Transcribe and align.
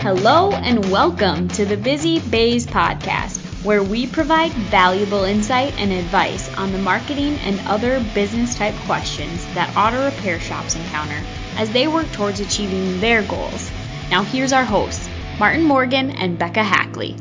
Hello 0.00 0.50
and 0.52 0.90
welcome 0.90 1.46
to 1.48 1.66
the 1.66 1.76
Busy 1.76 2.20
Bays 2.20 2.66
podcast, 2.66 3.36
where 3.62 3.82
we 3.82 4.06
provide 4.06 4.50
valuable 4.50 5.24
insight 5.24 5.78
and 5.78 5.92
advice 5.92 6.48
on 6.54 6.72
the 6.72 6.78
marketing 6.78 7.38
and 7.40 7.60
other 7.68 8.00
business 8.00 8.54
type 8.54 8.74
questions 8.86 9.46
that 9.48 9.76
auto 9.76 10.02
repair 10.02 10.40
shops 10.40 10.74
encounter 10.74 11.22
as 11.58 11.70
they 11.72 11.86
work 11.86 12.10
towards 12.12 12.40
achieving 12.40 12.98
their 13.00 13.22
goals. 13.22 13.70
Now, 14.10 14.22
here's 14.22 14.54
our 14.54 14.64
hosts, 14.64 15.06
Martin 15.38 15.64
Morgan 15.64 16.12
and 16.12 16.38
Bekah 16.38 16.64
Hackley. 16.64 17.14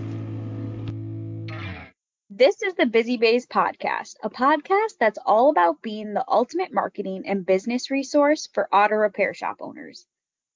This 2.30 2.62
is 2.62 2.76
the 2.76 2.86
Busy 2.86 3.18
Bays 3.18 3.46
podcast, 3.46 4.16
a 4.24 4.30
podcast 4.30 4.98
that's 5.02 5.20
all 5.26 5.50
about 5.50 5.82
being 5.82 6.14
the 6.14 6.24
ultimate 6.26 6.74
marketing 6.74 7.24
and 7.28 7.46
business 7.46 7.92
resource 7.92 8.48
for 8.54 8.74
auto 8.74 8.96
repair 8.96 9.34
shop 9.34 9.58
owners. 9.60 10.06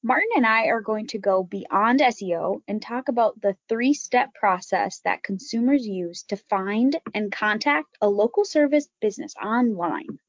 Martin 0.05 0.27
and 0.35 0.45
I 0.45 0.65
are 0.65 0.81
going 0.81 1.07
to 1.07 1.17
go 1.17 1.43
beyond 1.43 2.01
SEO 2.01 2.61
and 2.67 2.81
talk 2.81 3.07
about 3.07 3.39
the 3.39 3.55
three 3.69 3.93
step 3.93 4.33
process 4.33 4.99
that 5.05 5.23
consumers 5.23 5.87
use 5.87 6.23
to 6.23 6.35
find 6.35 6.97
and 7.13 7.31
contact 7.31 7.95
a 8.01 8.09
local 8.09 8.43
service 8.43 8.89
business 8.99 9.33
online. 9.41 10.19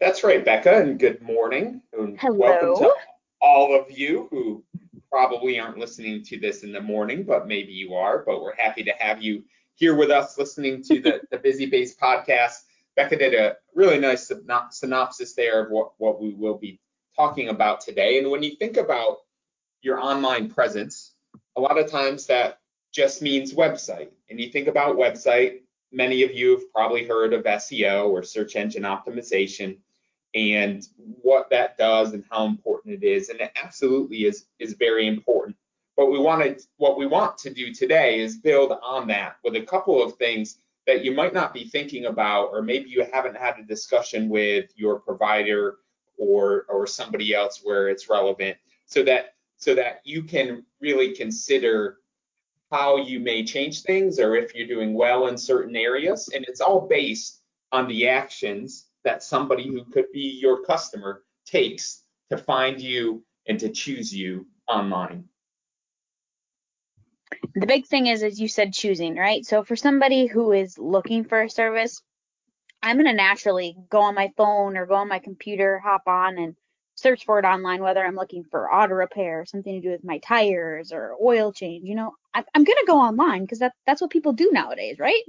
That's 0.00 0.24
right, 0.24 0.42
Bekah, 0.42 0.80
and 0.80 0.98
good 0.98 1.20
morning. 1.20 1.82
And 1.92 2.18
Hello. 2.18 2.38
Welcome 2.38 2.84
to 2.84 2.94
all 3.42 3.78
of 3.78 3.90
you 3.90 4.28
who 4.30 4.64
probably 5.10 5.60
aren't 5.60 5.76
listening 5.76 6.24
to 6.24 6.40
this 6.40 6.62
in 6.62 6.72
the 6.72 6.80
morning, 6.80 7.24
but 7.24 7.46
maybe 7.46 7.72
you 7.72 7.96
are. 7.96 8.22
But 8.24 8.40
we're 8.40 8.56
happy 8.56 8.82
to 8.84 8.92
have 8.98 9.22
you 9.22 9.44
here 9.74 9.94
with 9.94 10.10
us 10.10 10.38
listening 10.38 10.82
to 10.84 11.00
the, 11.00 11.20
the 11.30 11.36
Busy 11.36 11.66
Bays 11.66 11.94
podcast. 11.98 12.60
Becca 12.96 13.18
did 13.18 13.34
a 13.34 13.56
really 13.74 13.98
nice 13.98 14.32
synopsis 14.70 15.34
there 15.34 15.66
of 15.66 15.70
what, 15.70 15.92
what 15.98 16.18
we 16.18 16.32
will 16.32 16.56
be 16.56 16.80
talking 17.18 17.48
about 17.48 17.80
today. 17.80 18.18
And 18.18 18.30
when 18.30 18.44
you 18.44 18.54
think 18.56 18.76
about 18.76 19.18
your 19.82 19.98
online 19.98 20.48
presence, 20.48 21.14
a 21.56 21.60
lot 21.60 21.76
of 21.76 21.90
times 21.90 22.26
that 22.26 22.60
just 22.94 23.20
means 23.20 23.52
website. 23.52 24.10
And 24.30 24.40
you 24.40 24.50
think 24.50 24.68
about 24.68 24.96
website, 24.96 25.60
many 25.90 26.22
of 26.22 26.32
you 26.32 26.52
have 26.52 26.72
probably 26.72 27.04
heard 27.04 27.32
of 27.32 27.42
SEO 27.44 28.08
or 28.08 28.22
search 28.22 28.54
engine 28.54 28.84
optimization 28.84 29.78
and 30.34 30.86
what 30.96 31.50
that 31.50 31.76
does 31.76 32.12
and 32.12 32.24
how 32.30 32.46
important 32.46 33.02
it 33.02 33.06
is. 33.06 33.30
And 33.30 33.40
it 33.40 33.50
absolutely 33.60 34.24
is, 34.24 34.46
is 34.60 34.74
very 34.74 35.08
important. 35.08 35.56
But 35.96 36.12
we 36.12 36.18
wanted 36.18 36.62
what 36.76 36.96
we 36.96 37.06
want 37.06 37.36
to 37.38 37.50
do 37.50 37.74
today 37.74 38.20
is 38.20 38.36
build 38.36 38.72
on 38.80 39.08
that 39.08 39.36
with 39.42 39.56
a 39.56 39.62
couple 39.62 40.00
of 40.00 40.14
things 40.14 40.58
that 40.86 41.04
you 41.04 41.12
might 41.12 41.34
not 41.34 41.52
be 41.52 41.64
thinking 41.64 42.06
about, 42.06 42.50
or 42.52 42.62
maybe 42.62 42.88
you 42.88 43.04
haven't 43.12 43.36
had 43.36 43.58
a 43.58 43.64
discussion 43.64 44.28
with 44.28 44.70
your 44.76 45.00
provider 45.00 45.78
or 46.18 46.66
or 46.68 46.86
somebody 46.86 47.34
else 47.34 47.60
where 47.62 47.88
it's 47.88 48.08
relevant 48.08 48.56
so 48.86 49.02
that 49.02 49.34
so 49.56 49.74
that 49.74 50.00
you 50.04 50.22
can 50.22 50.64
really 50.80 51.14
consider 51.14 51.98
how 52.70 52.96
you 52.96 53.18
may 53.18 53.44
change 53.44 53.82
things 53.82 54.18
or 54.18 54.36
if 54.36 54.54
you're 54.54 54.66
doing 54.66 54.94
well 54.94 55.28
in 55.28 55.38
certain 55.38 55.74
areas. 55.74 56.28
And 56.34 56.44
it's 56.46 56.60
all 56.60 56.86
based 56.86 57.40
on 57.72 57.88
the 57.88 58.08
actions 58.08 58.86
that 59.04 59.22
somebody 59.22 59.66
who 59.66 59.84
could 59.84 60.10
be 60.12 60.38
your 60.40 60.62
customer 60.64 61.24
takes 61.46 62.02
to 62.30 62.36
find 62.36 62.80
you 62.80 63.24
and 63.46 63.58
to 63.60 63.70
choose 63.70 64.14
you 64.14 64.46
online. 64.66 65.24
The 67.54 67.66
big 67.66 67.86
thing 67.86 68.06
is 68.06 68.22
as 68.22 68.38
you 68.38 68.48
said 68.48 68.72
choosing 68.72 69.16
right? 69.16 69.44
So 69.44 69.64
for 69.64 69.76
somebody 69.76 70.26
who 70.26 70.52
is 70.52 70.78
looking 70.78 71.24
for 71.24 71.42
a 71.42 71.50
service 71.50 72.02
I'm 72.82 72.96
going 72.96 73.06
to 73.06 73.12
naturally 73.12 73.76
go 73.90 74.00
on 74.00 74.14
my 74.14 74.32
phone 74.36 74.76
or 74.76 74.86
go 74.86 74.94
on 74.94 75.08
my 75.08 75.18
computer, 75.18 75.78
hop 75.78 76.02
on 76.06 76.38
and 76.38 76.56
search 76.94 77.24
for 77.24 77.38
it 77.38 77.44
online, 77.44 77.82
whether 77.82 78.04
I'm 78.04 78.16
looking 78.16 78.44
for 78.44 78.72
auto 78.72 78.94
repair, 78.94 79.44
something 79.46 79.74
to 79.74 79.80
do 79.80 79.90
with 79.90 80.04
my 80.04 80.18
tires 80.18 80.92
or 80.92 81.14
oil 81.22 81.52
change. 81.52 81.88
You 81.88 81.94
know, 81.94 82.14
I, 82.34 82.44
am 82.54 82.64
going 82.64 82.78
to 82.78 82.86
go 82.86 82.98
online 82.98 83.42
because 83.42 83.60
that, 83.60 83.72
that's 83.86 84.00
what 84.00 84.10
people 84.10 84.32
do 84.32 84.50
nowadays, 84.52 84.98
right? 84.98 85.22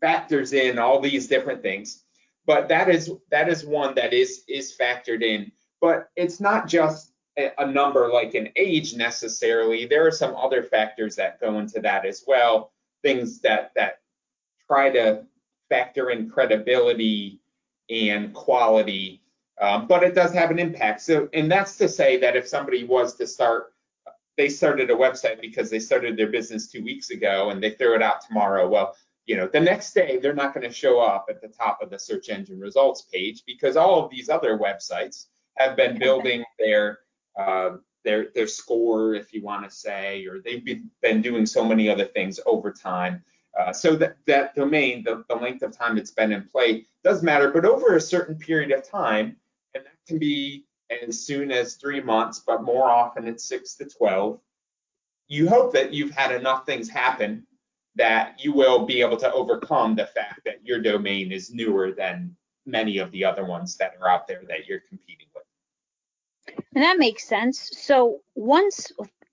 factors 0.01 0.51
in 0.51 0.77
all 0.77 0.99
these 0.99 1.27
different 1.27 1.61
things. 1.61 2.03
But 2.45 2.67
that 2.67 2.89
is 2.89 3.13
that 3.31 3.47
is 3.47 3.65
one 3.65 3.95
that 3.95 4.11
is 4.11 4.43
is 4.49 4.75
factored 4.77 5.23
in. 5.23 5.53
But 5.79 6.09
it's 6.17 6.41
not 6.41 6.67
just 6.67 7.13
a 7.37 7.65
number 7.65 8.09
like 8.11 8.33
an 8.33 8.49
age 8.55 8.95
necessarily. 8.95 9.85
There 9.85 10.07
are 10.07 10.11
some 10.11 10.35
other 10.35 10.63
factors 10.63 11.15
that 11.17 11.39
go 11.39 11.59
into 11.59 11.81
that 11.81 12.05
as 12.05 12.23
well. 12.25 12.71
Things 13.03 13.39
that 13.41 13.71
that 13.75 13.99
try 14.67 14.89
to 14.91 15.25
factor 15.69 16.09
in 16.09 16.29
credibility 16.29 17.39
and 17.89 18.33
quality, 18.33 19.21
um, 19.61 19.87
but 19.87 20.03
it 20.03 20.15
does 20.15 20.33
have 20.33 20.51
an 20.51 20.59
impact. 20.59 21.01
So, 21.01 21.29
and 21.33 21.51
that's 21.51 21.77
to 21.77 21.87
say 21.87 22.17
that 22.17 22.35
if 22.35 22.47
somebody 22.47 22.83
was 22.83 23.15
to 23.15 23.27
start, 23.27 23.73
they 24.37 24.49
started 24.49 24.89
a 24.89 24.95
website 24.95 25.39
because 25.39 25.69
they 25.69 25.79
started 25.79 26.17
their 26.17 26.31
business 26.31 26.67
two 26.67 26.83
weeks 26.83 27.09
ago 27.09 27.49
and 27.51 27.61
they 27.61 27.71
throw 27.71 27.95
it 27.95 28.01
out 28.01 28.21
tomorrow. 28.21 28.67
Well, 28.67 28.95
you 29.25 29.37
know, 29.37 29.47
the 29.47 29.59
next 29.59 29.93
day 29.93 30.17
they're 30.17 30.33
not 30.33 30.53
going 30.53 30.67
to 30.67 30.73
show 30.73 30.99
up 30.99 31.27
at 31.29 31.41
the 31.41 31.47
top 31.47 31.79
of 31.81 31.89
the 31.89 31.99
search 31.99 32.29
engine 32.29 32.59
results 32.59 33.03
page 33.03 33.43
because 33.45 33.75
all 33.77 34.03
of 34.03 34.09
these 34.09 34.29
other 34.29 34.57
websites 34.57 35.27
have 35.57 35.75
been 35.75 35.97
building 35.97 36.43
their 36.59 36.99
uh, 37.37 37.77
their 38.03 38.27
their 38.35 38.47
score, 38.47 39.15
if 39.15 39.33
you 39.33 39.43
want 39.43 39.69
to 39.69 39.75
say, 39.75 40.25
or 40.25 40.39
they've 40.39 40.63
been 41.01 41.21
doing 41.21 41.45
so 41.45 41.65
many 41.65 41.89
other 41.89 42.05
things 42.05 42.39
over 42.45 42.71
time. 42.71 43.23
Uh, 43.57 43.71
so 43.71 43.95
that 43.95 44.17
that 44.27 44.53
domain, 44.55 45.03
the, 45.03 45.23
the 45.29 45.35
length 45.35 45.63
of 45.63 45.71
time 45.71 45.97
it's 45.97 46.11
been 46.11 46.31
in 46.31 46.43
play 46.43 46.85
does 47.03 47.23
matter, 47.23 47.49
but 47.51 47.65
over 47.65 47.95
a 47.95 48.01
certain 48.01 48.37
period 48.37 48.71
of 48.71 48.87
time, 48.87 49.35
and 49.73 49.85
that 49.85 49.95
can 50.07 50.19
be 50.19 50.65
as 51.07 51.25
soon 51.25 51.51
as 51.51 51.75
three 51.75 52.01
months, 52.01 52.43
but 52.45 52.63
more 52.63 52.89
often 52.89 53.27
it's 53.27 53.43
six 53.43 53.75
to 53.75 53.85
12. 53.85 54.39
You 55.27 55.49
hope 55.49 55.73
that 55.73 55.93
you've 55.93 56.11
had 56.11 56.31
enough 56.31 56.65
things 56.65 56.89
happen 56.89 57.45
that 57.95 58.35
you 58.37 58.51
will 58.51 58.85
be 58.85 59.01
able 59.01 59.17
to 59.17 59.31
overcome 59.31 59.95
the 59.95 60.05
fact 60.05 60.41
that 60.45 60.63
your 60.63 60.81
domain 60.81 61.31
is 61.31 61.53
newer 61.53 61.91
than 61.91 62.35
many 62.65 62.97
of 62.97 63.11
the 63.11 63.23
other 63.23 63.45
ones 63.45 63.77
that 63.77 63.95
are 64.01 64.09
out 64.09 64.27
there 64.27 64.41
that 64.47 64.67
you're 64.67 64.81
competing. 64.89 65.24
And 66.75 66.83
that 66.83 66.99
makes 66.99 67.23
sense. 67.25 67.71
So 67.73 68.19
once, 68.35 68.91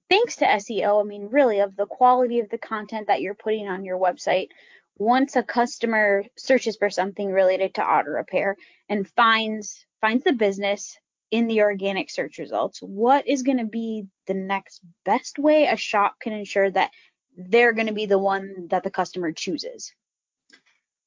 thanks 0.09 0.37
to 0.37 0.47
SEO, 0.47 1.01
I 1.01 1.05
mean, 1.05 1.29
really 1.31 1.59
of 1.59 1.77
the 1.77 1.87
quality 1.87 2.39
of 2.39 2.49
the 2.49 2.59
content 2.59 3.09
that 3.09 3.21
you're 3.21 3.35
putting 3.35 3.67
on 3.67 3.85
your 3.85 3.99
website, 3.99 4.49
once 4.97 5.35
a 5.35 5.43
customer 5.43 6.25
searches 6.37 6.77
for 6.77 6.89
something 6.89 7.33
related 7.33 7.75
to 7.75 7.85
auto 7.85 8.11
repair 8.11 8.57
and 8.89 9.09
finds 9.09 9.85
finds 10.01 10.23
the 10.23 10.33
business 10.33 10.97
in 11.33 11.47
the 11.47 11.63
organic 11.63 12.11
search 12.11 12.39
results, 12.39 12.81
what 12.81 13.27
is 13.27 13.43
going 13.43 13.59
to 13.59 13.65
be 13.65 14.07
the 14.27 14.35
next 14.35 14.81
best 15.05 15.39
way 15.39 15.67
a 15.67 15.77
shop 15.77 16.17
can 16.21 16.33
ensure 16.33 16.71
that 16.71 16.91
they're 17.37 17.73
going 17.73 17.87
to 17.87 17.93
be 17.93 18.07
the 18.07 18.19
one 18.19 18.69
that 18.69 18.85
the 18.85 18.91
customer 18.91 19.33
chooses? 19.33 19.93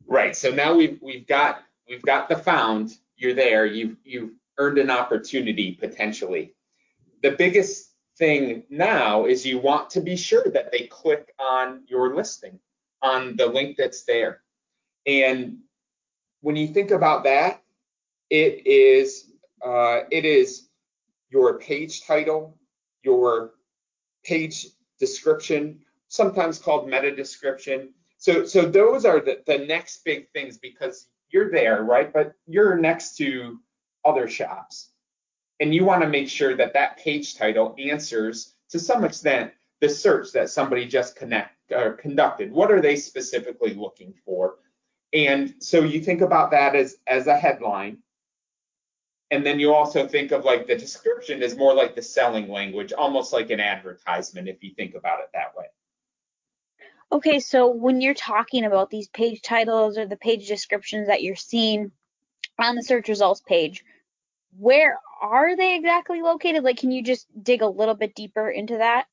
Right. 0.07 0.35
So 0.35 0.51
now 0.51 0.75
we've 0.75 0.99
we've 1.01 1.27
got 1.27 1.63
we've 1.87 2.01
got 2.01 2.27
the 2.27 2.35
found. 2.35 2.97
You're 3.15 3.35
there. 3.35 3.65
You've 3.65 3.95
you've 4.03 4.31
earned 4.57 4.77
an 4.77 4.89
opportunity 4.89 5.73
potentially. 5.73 6.53
The 7.21 7.31
biggest 7.31 7.91
thing 8.17 8.63
now 8.69 9.25
is 9.25 9.45
you 9.45 9.59
want 9.59 9.89
to 9.91 10.01
be 10.01 10.15
sure 10.15 10.45
that 10.53 10.71
they 10.71 10.87
click 10.87 11.33
on 11.39 11.83
your 11.87 12.15
listing, 12.15 12.59
on 13.01 13.35
the 13.35 13.45
link 13.45 13.77
that's 13.77 14.03
there. 14.03 14.41
And 15.05 15.59
when 16.41 16.55
you 16.55 16.67
think 16.67 16.91
about 16.91 17.23
that, 17.25 17.61
it 18.29 18.65
is 18.65 19.31
uh, 19.63 20.01
it 20.11 20.25
is 20.25 20.67
your 21.29 21.59
page 21.59 22.03
title, 22.03 22.57
your 23.03 23.51
page 24.23 24.67
description, 24.99 25.79
sometimes 26.07 26.59
called 26.59 26.87
meta 26.89 27.15
description. 27.15 27.93
So 28.17 28.45
so 28.45 28.61
those 28.65 29.05
are 29.05 29.19
the, 29.19 29.41
the 29.45 29.59
next 29.59 30.03
big 30.05 30.29
things 30.31 30.57
because 30.57 31.07
you're 31.29 31.51
there, 31.51 31.83
right? 31.83 32.11
But 32.11 32.33
you're 32.47 32.77
next 32.77 33.17
to 33.17 33.59
other 34.05 34.27
shops. 34.27 34.91
And 35.59 35.73
you 35.73 35.85
want 35.85 36.01
to 36.01 36.09
make 36.09 36.29
sure 36.29 36.55
that 36.55 36.73
that 36.73 36.97
page 36.97 37.35
title 37.35 37.75
answers 37.79 38.53
to 38.69 38.79
some 38.79 39.03
extent 39.03 39.51
the 39.81 39.89
search 39.89 40.31
that 40.33 40.49
somebody 40.49 40.85
just 40.85 41.15
connect 41.15 41.71
or 41.71 41.93
conducted. 41.93 42.51
What 42.51 42.71
are 42.71 42.81
they 42.81 42.95
specifically 42.95 43.73
looking 43.73 44.13
for? 44.25 44.55
And 45.13 45.55
so 45.59 45.81
you 45.81 46.01
think 46.01 46.21
about 46.21 46.51
that 46.51 46.75
as 46.75 46.97
as 47.07 47.27
a 47.27 47.37
headline. 47.37 47.99
And 49.31 49.45
then 49.45 49.59
you 49.59 49.73
also 49.73 50.07
think 50.07 50.31
of 50.31 50.45
like 50.45 50.67
the 50.67 50.75
description 50.75 51.41
is 51.41 51.57
more 51.57 51.73
like 51.73 51.95
the 51.95 52.01
selling 52.01 52.49
language, 52.49 52.93
almost 52.93 53.33
like 53.33 53.49
an 53.49 53.59
advertisement 53.59 54.47
if 54.47 54.63
you 54.63 54.73
think 54.75 54.95
about 54.95 55.19
it 55.19 55.29
that 55.33 55.55
way. 55.57 55.65
Okay, 57.11 57.39
so 57.39 57.67
when 57.67 58.01
you're 58.01 58.13
talking 58.13 58.65
about 58.65 58.89
these 58.89 59.07
page 59.09 59.41
titles 59.41 59.97
or 59.97 60.05
the 60.05 60.17
page 60.17 60.47
descriptions 60.47 61.07
that 61.07 61.23
you're 61.23 61.35
seeing 61.35 61.91
on 62.59 62.75
the 62.75 62.83
search 62.83 63.09
results 63.09 63.41
page, 63.41 63.83
where 64.57 64.99
are 65.21 65.55
they 65.55 65.75
exactly 65.75 66.21
located? 66.21 66.63
Like, 66.63 66.77
can 66.77 66.91
you 66.91 67.03
just 67.03 67.27
dig 67.43 67.61
a 67.61 67.67
little 67.67 67.95
bit 67.95 68.15
deeper 68.15 68.49
into 68.49 68.77
that? 68.77 69.07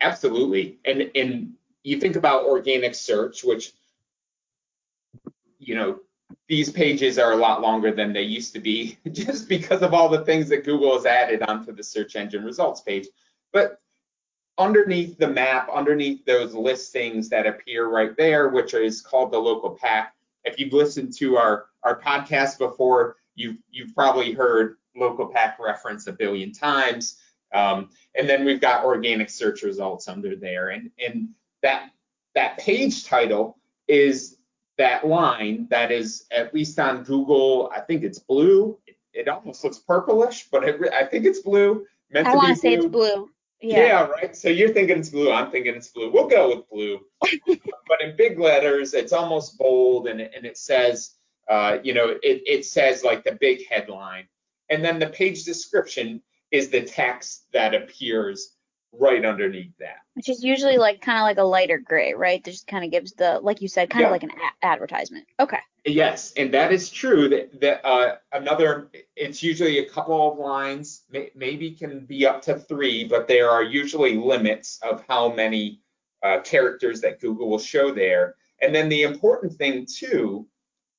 Absolutely. 0.00 0.78
And 0.84 1.10
and 1.14 1.54
you 1.82 1.98
think 1.98 2.16
about 2.16 2.44
organic 2.44 2.94
search, 2.94 3.42
which 3.42 3.72
you 5.58 5.74
know 5.74 6.00
these 6.46 6.70
pages 6.70 7.18
are 7.18 7.32
a 7.32 7.36
lot 7.36 7.60
longer 7.60 7.92
than 7.92 8.12
they 8.12 8.22
used 8.22 8.52
to 8.54 8.60
be, 8.60 8.98
just 9.12 9.48
because 9.48 9.82
of 9.82 9.94
all 9.94 10.08
the 10.08 10.24
things 10.24 10.48
that 10.48 10.64
Google 10.64 10.94
has 10.94 11.06
added 11.06 11.42
onto 11.42 11.72
the 11.72 11.82
search 11.82 12.16
engine 12.16 12.44
results 12.44 12.80
page. 12.80 13.06
But 13.52 13.80
underneath 14.58 15.18
the 15.18 15.28
map, 15.28 15.68
underneath 15.72 16.24
those 16.24 16.54
listings 16.54 17.28
that 17.28 17.46
appear 17.46 17.88
right 17.88 18.16
there, 18.16 18.48
which 18.48 18.74
is 18.74 19.00
called 19.00 19.32
the 19.32 19.38
local 19.38 19.70
pack. 19.70 20.14
If 20.44 20.58
you've 20.58 20.72
listened 20.72 21.14
to 21.18 21.36
our 21.36 21.66
our 21.82 22.00
podcast 22.00 22.58
before, 22.58 23.16
you've 23.38 23.56
you've 23.70 23.94
probably 23.94 24.32
heard 24.32 24.76
local 24.96 25.26
pack 25.26 25.58
reference 25.58 26.06
a 26.06 26.12
billion 26.12 26.52
times. 26.52 27.18
Um, 27.54 27.90
and 28.14 28.28
then 28.28 28.44
we've 28.44 28.60
got 28.60 28.84
organic 28.84 29.30
search 29.30 29.62
results 29.62 30.08
under 30.08 30.36
there, 30.36 30.68
and 30.70 30.90
and 31.04 31.30
that 31.62 31.90
that 32.34 32.58
page 32.58 33.04
title 33.06 33.58
is 33.86 34.36
that 34.76 35.06
line 35.06 35.66
that 35.70 35.90
is 35.90 36.26
at 36.30 36.52
least 36.52 36.78
on 36.78 37.04
Google. 37.04 37.70
I 37.74 37.80
think 37.80 38.04
it's 38.04 38.18
blue. 38.18 38.78
It, 38.86 38.96
it 39.14 39.28
almost 39.28 39.64
looks 39.64 39.78
purplish, 39.78 40.48
but 40.52 40.64
it, 40.64 40.92
I 40.92 41.04
think 41.04 41.24
it's 41.24 41.40
blue. 41.40 41.86
Meant 42.10 42.26
I 42.26 42.34
want 42.34 42.48
to 42.48 42.56
say 42.56 42.74
it's 42.74 42.86
blue. 42.86 43.30
Yeah. 43.60 43.78
yeah. 43.78 44.06
right. 44.06 44.36
So 44.36 44.48
you're 44.48 44.72
thinking 44.72 44.98
it's 44.98 45.08
blue. 45.08 45.32
I'm 45.32 45.50
thinking 45.50 45.74
it's 45.74 45.88
blue. 45.88 46.12
We'll 46.12 46.28
go 46.28 46.54
with 46.54 46.68
blue. 46.70 47.00
but 47.46 48.02
in 48.02 48.14
big 48.16 48.38
letters, 48.38 48.94
it's 48.94 49.12
almost 49.12 49.58
bold, 49.58 50.06
and 50.06 50.20
and 50.20 50.44
it 50.44 50.58
says 50.58 51.14
uh, 51.48 51.78
you 51.82 51.94
know, 51.94 52.08
it, 52.08 52.42
it 52.46 52.64
says 52.64 53.04
like 53.04 53.24
the 53.24 53.36
big 53.40 53.66
headline. 53.68 54.28
And 54.70 54.84
then 54.84 54.98
the 54.98 55.08
page 55.08 55.44
description 55.44 56.22
is 56.50 56.68
the 56.68 56.82
text 56.82 57.46
that 57.52 57.74
appears 57.74 58.54
right 58.92 59.24
underneath 59.24 59.76
that. 59.78 59.98
Which 60.14 60.28
is 60.28 60.42
usually 60.42 60.78
like 60.78 61.00
kind 61.00 61.18
of 61.18 61.24
like 61.24 61.38
a 61.38 61.42
lighter 61.42 61.78
gray, 61.78 62.14
right? 62.14 62.42
That 62.42 62.50
just 62.50 62.66
kind 62.66 62.84
of 62.84 62.90
gives 62.90 63.12
the, 63.12 63.38
like 63.42 63.60
you 63.60 63.68
said, 63.68 63.90
kind 63.90 64.02
yeah. 64.02 64.06
of 64.06 64.12
like 64.12 64.22
an 64.22 64.30
a- 64.30 64.66
advertisement. 64.66 65.26
Okay. 65.38 65.58
Yes, 65.84 66.32
and 66.36 66.52
that 66.52 66.72
is 66.72 66.90
true. 66.90 67.28
That, 67.28 67.60
that 67.60 67.86
uh, 67.86 68.16
another, 68.32 68.90
it's 69.16 69.42
usually 69.42 69.78
a 69.78 69.88
couple 69.88 70.32
of 70.32 70.38
lines, 70.38 71.04
may, 71.10 71.30
maybe 71.34 71.70
can 71.70 72.04
be 72.04 72.26
up 72.26 72.42
to 72.42 72.58
three, 72.58 73.04
but 73.04 73.28
there 73.28 73.48
are 73.50 73.62
usually 73.62 74.16
limits 74.16 74.78
of 74.82 75.04
how 75.08 75.32
many 75.32 75.80
uh, 76.22 76.40
characters 76.40 77.00
that 77.02 77.20
Google 77.20 77.48
will 77.48 77.58
show 77.58 77.92
there. 77.92 78.34
And 78.60 78.74
then 78.74 78.88
the 78.88 79.02
important 79.02 79.52
thing 79.52 79.86
too 79.86 80.46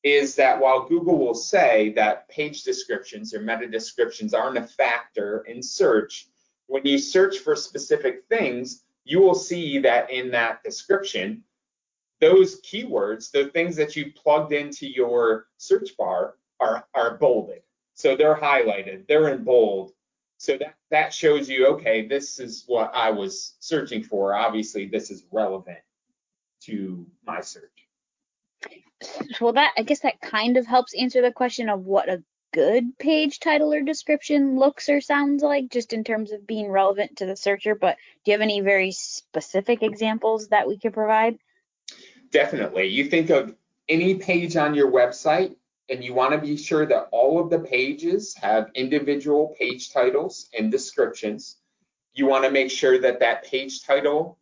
is 0.03 0.35
that 0.35 0.59
while 0.59 0.87
Google 0.87 1.17
will 1.17 1.35
say 1.35 1.91
that 1.93 2.29
page 2.29 2.63
descriptions 2.63 3.33
or 3.33 3.41
meta 3.41 3.67
descriptions 3.67 4.33
aren't 4.33 4.57
a 4.57 4.65
factor 4.65 5.43
in 5.47 5.61
search, 5.61 6.27
when 6.67 6.85
you 6.85 6.97
search 6.97 7.39
for 7.39 7.55
specific 7.55 8.23
things, 8.29 8.83
you 9.03 9.19
will 9.19 9.35
see 9.35 9.79
that 9.79 10.09
in 10.11 10.31
that 10.31 10.63
description, 10.63 11.43
those 12.21 12.61
keywords, 12.61 13.31
the 13.31 13.45
things 13.45 13.75
that 13.75 13.95
you 13.95 14.11
plugged 14.13 14.53
into 14.53 14.87
your 14.87 15.47
search 15.57 15.97
bar 15.97 16.35
are, 16.59 16.85
are 16.93 17.17
bolded. 17.17 17.61
So 17.93 18.15
they're 18.15 18.35
highlighted, 18.35 19.07
they're 19.07 19.29
in 19.29 19.43
bold. 19.43 19.91
So 20.37 20.57
that, 20.57 20.75
that 20.89 21.13
shows 21.13 21.49
you, 21.49 21.67
okay, 21.67 22.07
this 22.07 22.39
is 22.39 22.63
what 22.67 22.91
I 22.95 23.09
was 23.09 23.55
searching 23.59 24.03
for. 24.03 24.33
Obviously, 24.33 24.87
this 24.87 25.11
is 25.11 25.25
relevant 25.31 25.79
to 26.61 27.05
my 27.25 27.41
search 27.41 27.88
well 29.39 29.53
that 29.53 29.73
I 29.77 29.83
guess 29.83 30.01
that 30.01 30.21
kind 30.21 30.57
of 30.57 30.65
helps 30.65 30.93
answer 30.93 31.21
the 31.21 31.31
question 31.31 31.69
of 31.69 31.85
what 31.85 32.09
a 32.09 32.23
good 32.53 32.97
page 32.97 33.39
title 33.39 33.73
or 33.73 33.81
description 33.81 34.57
looks 34.57 34.89
or 34.89 35.01
sounds 35.01 35.43
like 35.43 35.69
just 35.69 35.93
in 35.93 36.03
terms 36.03 36.31
of 36.31 36.47
being 36.47 36.69
relevant 36.69 37.17
to 37.17 37.25
the 37.25 37.35
searcher 37.35 37.75
but 37.75 37.97
do 38.23 38.31
you 38.31 38.33
have 38.33 38.41
any 38.41 38.61
very 38.61 38.91
specific 38.91 39.83
examples 39.83 40.47
that 40.49 40.67
we 40.67 40.77
could 40.77 40.93
provide? 40.93 41.37
Definitely. 42.31 42.87
You 42.87 43.05
think 43.05 43.29
of 43.29 43.55
any 43.87 44.15
page 44.15 44.55
on 44.55 44.73
your 44.73 44.91
website 44.91 45.55
and 45.89 46.03
you 46.03 46.13
want 46.13 46.33
to 46.33 46.37
be 46.37 46.55
sure 46.55 46.85
that 46.85 47.07
all 47.11 47.39
of 47.39 47.49
the 47.49 47.59
pages 47.59 48.35
have 48.35 48.69
individual 48.75 49.55
page 49.57 49.91
titles 49.91 50.49
and 50.57 50.71
descriptions. 50.71 51.57
You 52.13 52.27
want 52.27 52.43
to 52.43 52.51
make 52.51 52.69
sure 52.69 52.99
that 52.99 53.19
that 53.19 53.45
page 53.45 53.83
title 53.83 54.37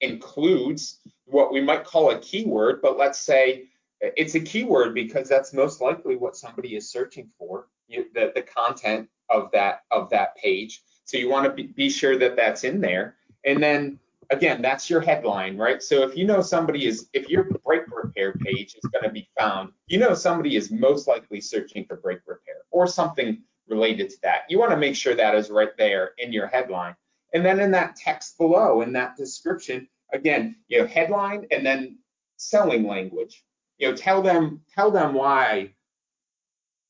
includes 0.00 1.00
what 1.26 1.52
we 1.52 1.60
might 1.60 1.84
call 1.84 2.10
a 2.10 2.18
keyword 2.18 2.82
but 2.82 2.98
let's 2.98 3.18
say 3.18 3.68
it's 4.02 4.34
a 4.34 4.40
keyword 4.40 4.94
because 4.94 5.28
that's 5.28 5.52
most 5.52 5.80
likely 5.80 6.16
what 6.16 6.36
somebody 6.36 6.76
is 6.76 6.90
searching 6.90 7.30
for, 7.38 7.68
you, 7.86 8.06
the, 8.14 8.32
the 8.34 8.42
content 8.42 9.08
of 9.30 9.50
that 9.52 9.82
of 9.90 10.10
that 10.10 10.36
page. 10.36 10.82
So 11.04 11.16
you 11.16 11.28
want 11.28 11.46
to 11.46 11.52
be, 11.52 11.68
be 11.68 11.88
sure 11.88 12.18
that 12.18 12.36
that's 12.36 12.64
in 12.64 12.80
there. 12.80 13.16
And 13.44 13.62
then 13.62 13.98
again, 14.30 14.62
that's 14.62 14.88
your 14.90 15.00
headline, 15.00 15.56
right? 15.56 15.82
So 15.82 16.02
if 16.02 16.16
you 16.16 16.24
know 16.24 16.42
somebody 16.42 16.86
is, 16.86 17.08
if 17.12 17.28
your 17.28 17.44
brake 17.64 17.84
repair 17.92 18.32
page 18.32 18.74
is 18.74 18.90
going 18.90 19.04
to 19.04 19.10
be 19.10 19.28
found, 19.38 19.72
you 19.86 19.98
know 19.98 20.14
somebody 20.14 20.56
is 20.56 20.70
most 20.70 21.06
likely 21.06 21.40
searching 21.40 21.84
for 21.84 21.96
brake 21.96 22.20
repair 22.26 22.56
or 22.70 22.86
something 22.86 23.42
related 23.68 24.10
to 24.10 24.16
that. 24.22 24.42
You 24.48 24.58
want 24.58 24.72
to 24.72 24.76
make 24.76 24.96
sure 24.96 25.14
that 25.14 25.34
is 25.34 25.50
right 25.50 25.76
there 25.78 26.12
in 26.18 26.32
your 26.32 26.46
headline. 26.46 26.96
And 27.34 27.44
then 27.44 27.60
in 27.60 27.70
that 27.72 27.96
text 27.96 28.36
below, 28.36 28.82
in 28.82 28.92
that 28.94 29.16
description, 29.16 29.88
again, 30.12 30.56
you 30.68 30.80
know, 30.80 30.86
headline 30.86 31.46
and 31.50 31.64
then 31.64 31.98
selling 32.36 32.86
language 32.86 33.44
you 33.78 33.88
know, 33.88 33.96
tell 33.96 34.22
them 34.22 34.60
tell 34.74 34.90
them 34.90 35.14
why 35.14 35.72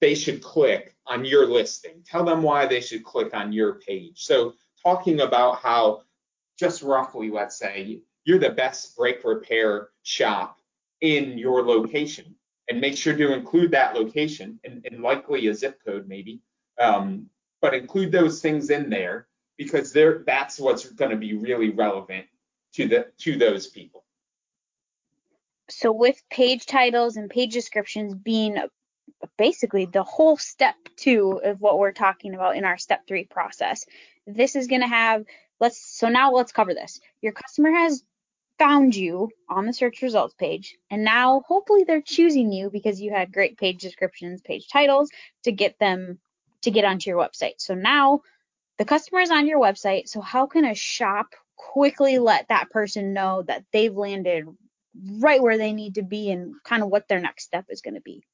they 0.00 0.14
should 0.14 0.42
click 0.42 0.94
on 1.06 1.24
your 1.24 1.46
listing. 1.46 2.02
Tell 2.04 2.24
them 2.24 2.42
why 2.42 2.66
they 2.66 2.80
should 2.80 3.04
click 3.04 3.34
on 3.34 3.52
your 3.52 3.74
page. 3.74 4.24
So 4.24 4.54
talking 4.82 5.20
about 5.20 5.58
how 5.58 6.02
just 6.58 6.82
roughly, 6.82 7.30
let's 7.30 7.56
say 7.56 8.00
you're 8.24 8.38
the 8.38 8.50
best 8.50 8.96
brake 8.96 9.24
repair 9.24 9.88
shop 10.02 10.58
in 11.00 11.38
your 11.38 11.64
location 11.64 12.34
and 12.68 12.80
make 12.80 12.96
sure 12.96 13.16
to 13.16 13.32
include 13.32 13.70
that 13.72 13.94
location 13.94 14.58
and, 14.64 14.86
and 14.90 15.02
likely 15.02 15.48
a 15.48 15.54
zip 15.54 15.80
code 15.84 16.08
maybe, 16.08 16.40
um, 16.80 17.26
but 17.60 17.74
include 17.74 18.12
those 18.12 18.40
things 18.40 18.70
in 18.70 18.90
there 18.90 19.26
because 19.56 19.92
that's 19.92 20.58
what's 20.58 20.88
going 20.90 21.10
to 21.10 21.16
be 21.16 21.34
really 21.34 21.70
relevant 21.70 22.26
to 22.74 22.88
the 22.88 23.06
to 23.18 23.36
those 23.36 23.66
people 23.66 24.01
so 25.72 25.92
with 25.92 26.22
page 26.30 26.66
titles 26.66 27.16
and 27.16 27.30
page 27.30 27.52
descriptions 27.52 28.14
being 28.14 28.58
basically 29.38 29.86
the 29.86 30.02
whole 30.02 30.36
step 30.36 30.74
two 30.96 31.40
of 31.44 31.60
what 31.60 31.78
we're 31.78 31.92
talking 31.92 32.34
about 32.34 32.56
in 32.56 32.64
our 32.64 32.78
step 32.78 33.06
three 33.06 33.24
process, 33.24 33.84
this 34.26 34.56
is 34.56 34.66
going 34.66 34.80
to 34.80 34.88
have 34.88 35.24
let's 35.60 35.78
so 35.78 36.08
now 36.08 36.32
let's 36.32 36.52
cover 36.52 36.74
this. 36.74 37.00
Your 37.20 37.32
customer 37.32 37.70
has 37.70 38.02
found 38.58 38.94
you 38.94 39.30
on 39.48 39.66
the 39.66 39.72
search 39.72 40.02
results 40.02 40.34
page 40.34 40.76
and 40.90 41.04
now 41.04 41.42
hopefully 41.46 41.84
they're 41.84 42.02
choosing 42.02 42.52
you 42.52 42.70
because 42.70 43.00
you 43.00 43.10
had 43.10 43.32
great 43.32 43.56
page 43.58 43.80
descriptions, 43.80 44.40
page 44.42 44.68
titles 44.68 45.10
to 45.44 45.52
get 45.52 45.78
them 45.78 46.18
to 46.62 46.70
get 46.70 46.84
onto 46.84 47.10
your 47.10 47.18
website. 47.18 47.54
So 47.58 47.74
now 47.74 48.20
the 48.78 48.84
customer 48.84 49.20
is 49.20 49.30
on 49.30 49.46
your 49.46 49.60
website. 49.60 50.08
So 50.08 50.20
how 50.20 50.46
can 50.46 50.64
a 50.64 50.74
shop 50.74 51.34
quickly 51.56 52.18
let 52.18 52.48
that 52.48 52.70
person 52.70 53.12
know 53.12 53.42
that 53.42 53.64
they've 53.72 53.94
landed 53.94 54.46
right 54.94 55.42
where 55.42 55.58
they 55.58 55.72
need 55.72 55.94
to 55.96 56.02
be 56.02 56.30
and 56.30 56.54
kind 56.64 56.82
of 56.82 56.88
what 56.88 57.08
their 57.08 57.20
next 57.20 57.44
step 57.44 57.66
is 57.68 57.80
going 57.80 57.94
to 57.94 58.00
be? 58.00 58.24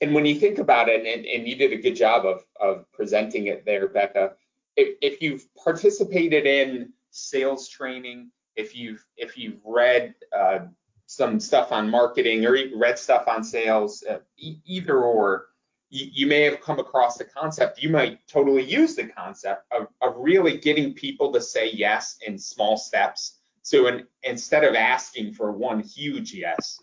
And 0.00 0.14
when 0.14 0.26
you 0.26 0.36
think 0.36 0.58
about 0.58 0.88
it, 0.88 1.04
and, 1.06 1.26
and 1.26 1.48
you 1.48 1.56
did 1.56 1.72
a 1.72 1.82
good 1.82 1.96
job 1.96 2.24
of, 2.24 2.44
of 2.60 2.90
presenting 2.92 3.48
it 3.48 3.64
there, 3.64 3.88
Bekah, 3.88 4.32
if, 4.76 4.96
if 5.02 5.20
you've 5.20 5.44
participated 5.56 6.46
in 6.46 6.92
sales 7.10 7.68
training, 7.68 8.30
if 8.54 8.76
you've 8.76 9.04
if 9.16 9.36
you've 9.36 9.60
read 9.64 10.14
uh, 10.36 10.60
some 11.06 11.40
stuff 11.40 11.72
on 11.72 11.90
marketing 11.90 12.44
or 12.44 12.56
read 12.76 12.98
stuff 12.98 13.26
on 13.28 13.42
sales, 13.42 14.04
uh, 14.08 14.18
e- 14.36 14.58
either 14.66 14.98
or, 14.98 15.46
you, 15.88 16.10
you, 16.12 16.26
may 16.26 16.42
have 16.42 16.60
come 16.60 16.78
across 16.78 17.16
the 17.16 17.24
concept. 17.24 17.82
You 17.82 17.88
might 17.88 18.26
totally 18.28 18.62
use 18.62 18.94
the 18.94 19.06
concept 19.06 19.64
of, 19.72 19.88
of 20.02 20.14
really 20.18 20.58
getting 20.58 20.92
people 20.92 21.32
to 21.32 21.40
say 21.40 21.70
yes 21.72 22.18
in 22.26 22.38
small 22.38 22.76
steps. 22.76 23.37
So 23.68 23.86
in, 23.86 24.06
instead 24.22 24.64
of 24.64 24.74
asking 24.74 25.34
for 25.34 25.52
one 25.52 25.80
huge 25.80 26.32
yes, 26.32 26.80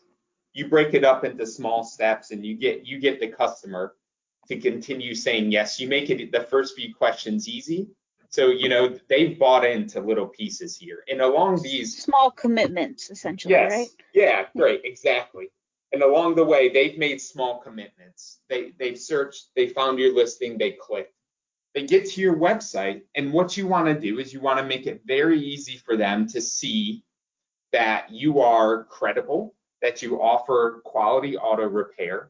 you 0.54 0.68
break 0.70 0.94
it 0.94 1.04
up 1.04 1.26
into 1.26 1.44
small 1.48 1.84
steps 1.84 2.30
and 2.30 2.46
you 2.46 2.56
get 2.56 2.86
you 2.86 3.00
get 3.00 3.20
the 3.20 3.28
customer 3.28 3.96
to 4.50 4.60
continue 4.60 5.16
saying 5.16 5.52
yes. 5.52 5.80
You 5.80 5.88
make 5.88 6.12
it 6.12 6.32
the 6.32 6.42
first 6.42 6.76
few 6.76 6.94
questions 6.94 7.50
easy. 7.50 7.88
So, 8.30 8.50
you 8.50 8.70
know, 8.70 8.96
they've 9.10 9.40
bought 9.40 9.66
into 9.66 10.00
little 10.00 10.28
pieces 10.28 10.78
here. 10.78 11.00
And 11.10 11.22
along 11.22 11.64
these 11.64 12.04
small 12.04 12.30
commitments, 12.30 13.10
essentially, 13.10 13.56
yes, 13.56 13.72
right? 13.72 13.88
Yeah, 14.14 14.46
great, 14.56 14.82
exactly. 14.84 15.48
And 15.92 16.04
along 16.04 16.36
the 16.36 16.46
way, 16.46 16.70
they've 16.70 17.00
made 17.00 17.20
small 17.20 17.58
commitments. 17.62 18.42
They 18.48 18.74
they've 18.78 19.00
searched, 19.00 19.48
they 19.56 19.70
found 19.70 19.98
your 19.98 20.14
listing, 20.14 20.60
they 20.60 20.74
clicked. 20.80 21.15
They 21.76 21.84
get 21.86 22.10
to 22.12 22.22
your 22.22 22.38
website, 22.38 23.02
and 23.16 23.34
what 23.34 23.58
you 23.58 23.68
want 23.68 23.88
to 23.88 24.00
do 24.00 24.18
is 24.20 24.34
you 24.34 24.40
want 24.40 24.60
to 24.60 24.66
make 24.66 24.88
it 24.88 25.02
very 25.06 25.42
easy 25.42 25.76
for 25.78 25.98
them 25.98 26.26
to 26.30 26.40
see 26.40 27.04
that 27.74 28.10
you 28.10 28.40
are 28.40 28.86
credible, 28.86 29.54
that 29.82 30.02
you 30.02 30.22
offer 30.22 30.82
quality 30.86 31.36
auto 31.36 31.68
repair, 31.68 32.30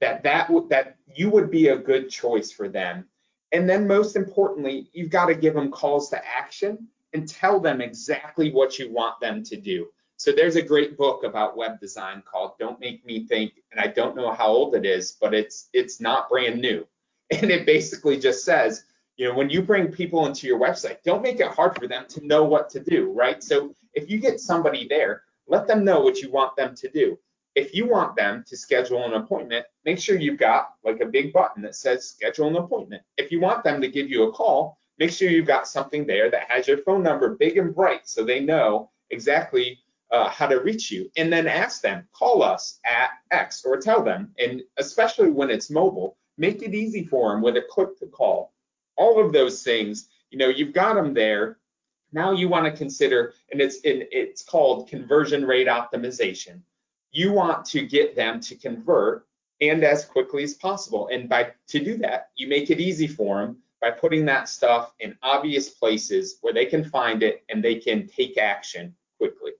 that 0.00 0.24
that 0.24 0.48
w- 0.48 0.66
that 0.70 0.96
you 1.06 1.30
would 1.30 1.52
be 1.52 1.68
a 1.68 1.78
good 1.78 2.10
choice 2.10 2.50
for 2.50 2.68
them. 2.68 3.06
And 3.52 3.70
then 3.70 3.86
most 3.86 4.16
importantly, 4.16 4.90
you've 4.92 5.10
got 5.10 5.26
to 5.26 5.36
give 5.36 5.54
them 5.54 5.70
calls 5.70 6.10
to 6.10 6.20
action 6.26 6.88
and 7.12 7.28
tell 7.28 7.60
them 7.60 7.80
exactly 7.80 8.50
what 8.50 8.78
you 8.80 8.92
want 8.92 9.20
them 9.20 9.44
to 9.44 9.56
do. 9.56 9.88
So 10.16 10.32
there's 10.32 10.56
a 10.56 10.62
great 10.62 10.96
book 10.96 11.22
about 11.22 11.56
web 11.56 11.78
design 11.78 12.24
called 12.30 12.58
Don't 12.58 12.80
Make 12.80 13.06
Me 13.06 13.24
Think, 13.26 13.52
and 13.70 13.80
I 13.80 13.86
don't 13.86 14.16
know 14.16 14.32
how 14.32 14.48
old 14.48 14.74
it 14.74 14.84
is, 14.84 15.16
but 15.20 15.32
it's 15.32 15.68
it's 15.72 16.00
not 16.00 16.28
brand 16.28 16.60
new. 16.60 16.84
And 17.30 17.50
it 17.50 17.64
basically 17.64 18.18
just 18.18 18.44
says, 18.44 18.84
you 19.16 19.28
know, 19.28 19.34
when 19.34 19.50
you 19.50 19.62
bring 19.62 19.92
people 19.92 20.26
into 20.26 20.46
your 20.46 20.58
website, 20.58 21.02
don't 21.04 21.22
make 21.22 21.38
it 21.38 21.48
hard 21.48 21.78
for 21.78 21.86
them 21.86 22.06
to 22.08 22.26
know 22.26 22.44
what 22.44 22.68
to 22.70 22.80
do, 22.80 23.12
right? 23.12 23.42
So 23.42 23.74
if 23.94 24.10
you 24.10 24.18
get 24.18 24.40
somebody 24.40 24.88
there 24.88 25.22
let 25.50 25.66
them 25.66 25.84
know 25.84 26.00
what 26.00 26.22
you 26.22 26.30
want 26.30 26.56
them 26.56 26.74
to 26.76 26.88
do. 26.88 27.18
If 27.56 27.74
you 27.74 27.88
want 27.88 28.14
them 28.14 28.44
to 28.46 28.56
schedule 28.56 29.04
an 29.04 29.14
appointment, 29.14 29.66
make 29.84 29.98
sure 29.98 30.16
you've 30.16 30.38
got 30.38 30.74
like 30.84 31.00
a 31.00 31.06
big 31.06 31.32
button 31.32 31.62
that 31.62 31.74
says 31.74 32.08
schedule 32.08 32.46
an 32.46 32.56
appointment. 32.56 33.02
If 33.16 33.32
you 33.32 33.40
want 33.40 33.64
them 33.64 33.80
to 33.80 33.88
give 33.88 34.08
you 34.08 34.22
a 34.22 34.32
call, 34.32 34.78
make 34.98 35.10
sure 35.10 35.28
you've 35.28 35.48
got 35.48 35.66
something 35.66 36.06
there 36.06 36.30
that 36.30 36.48
has 36.48 36.68
your 36.68 36.78
phone 36.78 37.02
number 37.02 37.34
big 37.34 37.58
and 37.58 37.74
bright 37.74 38.08
so 38.08 38.24
they 38.24 38.38
know 38.38 38.90
exactly 39.10 39.80
uh, 40.12 40.28
how 40.28 40.46
to 40.46 40.60
reach 40.60 40.92
you. 40.92 41.10
And 41.16 41.32
then 41.32 41.48
ask 41.48 41.82
them, 41.82 42.06
call 42.12 42.44
us 42.44 42.78
at 42.84 43.10
X 43.32 43.64
or 43.64 43.76
tell 43.78 44.04
them. 44.04 44.32
And 44.38 44.62
especially 44.78 45.30
when 45.30 45.50
it's 45.50 45.68
mobile, 45.68 46.16
make 46.40 46.62
it 46.62 46.74
easy 46.74 47.04
for 47.04 47.32
them 47.32 47.42
with 47.42 47.56
a 47.56 47.62
click 47.62 47.98
to 48.00 48.06
call. 48.06 48.52
All 48.96 49.24
of 49.24 49.32
those 49.32 49.62
things, 49.62 50.08
you 50.30 50.38
know, 50.38 50.48
you've 50.48 50.72
got 50.72 50.94
them 50.94 51.14
there 51.14 51.60
now 52.12 52.32
you 52.32 52.48
want 52.48 52.66
to 52.66 52.76
consider, 52.76 53.34
and 53.52 53.60
it's 53.60 53.80
in, 53.80 54.04
it's 54.10 54.42
called 54.42 54.88
conversion 54.88 55.44
rate 55.44 55.68
optimization. 55.68 56.60
You 57.12 57.32
want 57.32 57.64
to 57.66 57.86
get 57.86 58.16
them 58.16 58.40
to 58.40 58.54
convert 58.54 59.26
and 59.60 59.84
as 59.84 60.04
quickly 60.04 60.42
as 60.42 60.54
possible. 60.54 61.08
And 61.12 61.28
by 61.28 61.52
to 61.68 61.84
do 61.84 61.96
that, 61.98 62.30
you 62.36 62.48
make 62.48 62.70
it 62.70 62.80
easy 62.80 63.06
for 63.06 63.40
them 63.40 63.58
by 63.80 63.90
putting 63.90 64.24
that 64.26 64.48
stuff 64.48 64.92
in 65.00 65.16
obvious 65.22 65.68
places 65.68 66.38
where 66.40 66.52
they 66.52 66.66
can 66.66 66.84
find 66.84 67.22
it 67.22 67.44
and 67.48 67.62
they 67.62 67.76
can 67.76 68.06
take 68.06 68.38
action 68.38 68.94
quickly. 69.18 69.52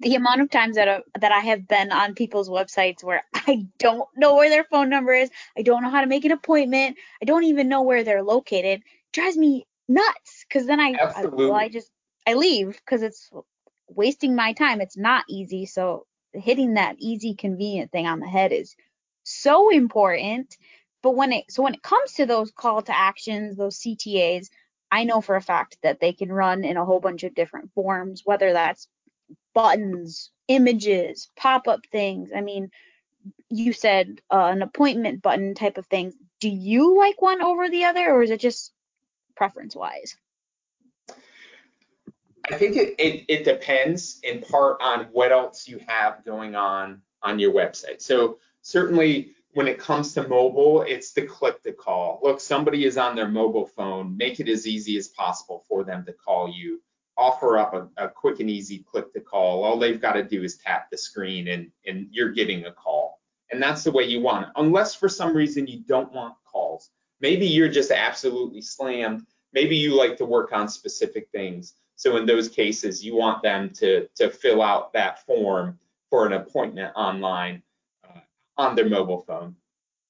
The 0.00 0.14
amount 0.14 0.40
of 0.40 0.50
times 0.50 0.76
that 0.76 0.88
I, 0.88 1.00
that 1.20 1.32
I 1.32 1.40
have 1.40 1.68
been 1.68 1.92
on 1.92 2.14
people's 2.14 2.48
websites 2.48 3.04
where 3.04 3.22
I 3.34 3.66
don't 3.78 4.08
know 4.16 4.34
where 4.34 4.48
their 4.48 4.64
phone 4.64 4.88
number 4.88 5.12
is, 5.12 5.30
I 5.56 5.62
don't 5.62 5.82
know 5.82 5.90
how 5.90 6.00
to 6.00 6.06
make 6.06 6.24
an 6.24 6.32
appointment, 6.32 6.96
I 7.22 7.24
don't 7.24 7.44
even 7.44 7.68
know 7.68 7.82
where 7.82 8.02
they're 8.02 8.22
located, 8.22 8.82
drives 9.12 9.36
me 9.36 9.66
nuts 9.88 10.44
because 10.48 10.66
then 10.66 10.80
I, 10.80 10.94
I, 11.16 11.26
well, 11.26 11.54
I 11.54 11.68
just 11.68 11.90
I 12.26 12.34
leave 12.34 12.80
because 12.84 13.02
it's 13.02 13.30
wasting 13.88 14.34
my 14.36 14.52
time. 14.52 14.80
It's 14.80 14.96
not 14.96 15.24
easy. 15.28 15.66
So 15.66 16.06
hitting 16.32 16.74
that 16.74 16.96
easy, 16.98 17.34
convenient 17.34 17.90
thing 17.90 18.06
on 18.06 18.20
the 18.20 18.28
head 18.28 18.52
is 18.52 18.74
so 19.24 19.70
important. 19.70 20.56
But 21.02 21.16
when 21.16 21.32
it 21.32 21.44
so 21.50 21.62
when 21.62 21.74
it 21.74 21.82
comes 21.82 22.14
to 22.14 22.26
those 22.26 22.50
call 22.52 22.82
to 22.82 22.96
actions, 22.96 23.56
those 23.56 23.78
CTAs, 23.80 24.48
I 24.90 25.04
know 25.04 25.20
for 25.20 25.36
a 25.36 25.42
fact 25.42 25.78
that 25.82 26.00
they 26.00 26.12
can 26.12 26.32
run 26.32 26.64
in 26.64 26.76
a 26.76 26.84
whole 26.84 27.00
bunch 27.00 27.24
of 27.24 27.34
different 27.34 27.72
forms, 27.74 28.22
whether 28.24 28.52
that's 28.52 28.86
buttons, 29.54 30.30
images, 30.48 31.30
pop-up 31.36 31.80
things. 31.92 32.30
I 32.34 32.40
mean, 32.40 32.70
you 33.48 33.72
said 33.72 34.20
uh, 34.30 34.46
an 34.46 34.62
appointment 34.62 35.22
button 35.22 35.54
type 35.54 35.78
of 35.78 35.86
thing. 35.86 36.12
Do 36.40 36.48
you 36.48 36.96
like 36.96 37.20
one 37.20 37.42
over 37.42 37.68
the 37.68 37.84
other, 37.84 38.10
or 38.10 38.22
is 38.22 38.30
it 38.30 38.40
just 38.40 38.72
preference 39.36 39.76
wise? 39.76 40.16
I 42.50 42.56
think 42.56 42.76
it, 42.76 42.94
it, 42.98 43.24
it 43.28 43.44
depends 43.44 44.18
in 44.22 44.40
part 44.40 44.78
on 44.80 45.08
what 45.12 45.30
else 45.30 45.68
you 45.68 45.80
have 45.86 46.24
going 46.24 46.56
on 46.56 47.02
on 47.22 47.38
your 47.38 47.52
website. 47.52 48.00
So 48.00 48.38
certainly 48.62 49.32
when 49.52 49.68
it 49.68 49.78
comes 49.78 50.14
to 50.14 50.26
mobile, 50.26 50.82
it's 50.82 51.12
the 51.12 51.22
click 51.22 51.62
to 51.64 51.72
call. 51.72 52.20
Look, 52.22 52.40
somebody 52.40 52.84
is 52.84 52.96
on 52.96 53.14
their 53.14 53.28
mobile 53.28 53.66
phone. 53.66 54.16
Make 54.16 54.40
it 54.40 54.48
as 54.48 54.66
easy 54.66 54.96
as 54.96 55.08
possible 55.08 55.64
for 55.68 55.84
them 55.84 56.04
to 56.06 56.12
call 56.12 56.48
you. 56.48 56.80
Offer 57.20 57.58
up 57.58 57.74
a, 57.74 57.88
a 57.98 58.08
quick 58.08 58.40
and 58.40 58.48
easy 58.48 58.78
click 58.78 59.12
to 59.12 59.20
call. 59.20 59.62
All 59.62 59.78
they've 59.78 60.00
got 60.00 60.14
to 60.14 60.24
do 60.24 60.42
is 60.42 60.56
tap 60.56 60.90
the 60.90 60.96
screen 60.96 61.48
and, 61.48 61.70
and 61.86 62.08
you're 62.10 62.32
getting 62.32 62.64
a 62.64 62.72
call. 62.72 63.20
And 63.52 63.62
that's 63.62 63.84
the 63.84 63.92
way 63.92 64.04
you 64.04 64.20
want 64.20 64.46
it. 64.46 64.52
Unless 64.56 64.94
for 64.94 65.08
some 65.08 65.36
reason 65.36 65.66
you 65.66 65.80
don't 65.86 66.12
want 66.12 66.34
calls. 66.50 66.90
Maybe 67.20 67.46
you're 67.46 67.68
just 67.68 67.90
absolutely 67.90 68.62
slammed. 68.62 69.26
Maybe 69.52 69.76
you 69.76 69.94
like 69.94 70.16
to 70.16 70.24
work 70.24 70.52
on 70.52 70.66
specific 70.68 71.28
things. 71.30 71.74
So 71.96 72.16
in 72.16 72.24
those 72.24 72.48
cases, 72.48 73.04
you 73.04 73.14
want 73.14 73.42
them 73.42 73.68
to, 73.74 74.08
to 74.16 74.30
fill 74.30 74.62
out 74.62 74.94
that 74.94 75.26
form 75.26 75.78
for 76.08 76.26
an 76.26 76.32
appointment 76.32 76.92
online 76.96 77.62
uh, 78.08 78.20
on 78.56 78.74
their 78.74 78.88
mobile 78.88 79.20
phone. 79.20 79.54